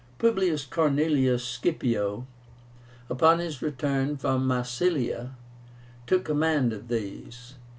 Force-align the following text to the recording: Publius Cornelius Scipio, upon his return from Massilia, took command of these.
Publius 0.17 0.65
Cornelius 0.65 1.45
Scipio, 1.45 2.25
upon 3.07 3.37
his 3.37 3.61
return 3.61 4.17
from 4.17 4.47
Massilia, 4.47 5.35
took 6.07 6.25
command 6.25 6.73
of 6.73 6.87
these. 6.87 7.53